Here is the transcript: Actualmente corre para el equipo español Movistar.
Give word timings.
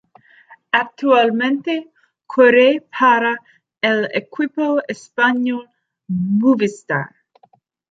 Actualmente 0.71 1.91
corre 2.25 2.83
para 2.99 3.37
el 3.81 4.09
equipo 4.13 4.81
español 4.87 5.69
Movistar. 6.07 7.11